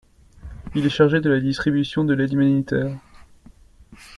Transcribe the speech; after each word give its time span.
Il 0.73 0.83
est 0.83 0.89
chargé 0.89 1.21
de 1.21 1.29
la 1.29 1.39
distribution 1.39 2.03
de 2.03 2.15
l'aide 2.15 2.33
humanitaire. 2.33 2.97